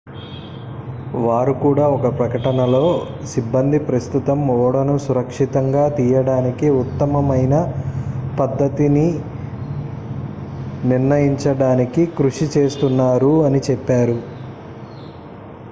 "వారు 1.23 1.51
కూడా 1.53 1.87
ఒక 1.87 2.19
ప్రకటనలో 2.19 2.85
"సిబ్బంది 3.25 3.79
ప్రస్తుతం 3.79 4.39
ఓడను 4.53 4.97
సురక్షితంగా 4.97 5.89
తీయడానికి 5.89 6.69
ఉత్తమమైన 6.69 7.57
పద్ధతిని 8.39 9.05
నిర్ణయించడానికి 10.85 12.05
కృషి 12.17 12.47
చేస్తున్నారు""అని 12.57 13.59
చెప్పారు. 13.59 14.17